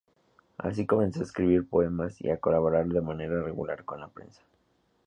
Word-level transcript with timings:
Así, 0.57 0.87
comenzó 0.87 1.19
a 1.19 1.23
escribir 1.25 1.69
poemas 1.69 2.19
y 2.21 2.31
a 2.31 2.39
colaborar 2.39 2.87
de 2.87 3.01
manera 3.01 3.43
regular 3.43 3.85
con 3.85 3.99
la 3.99 4.07
prensa. 4.07 4.41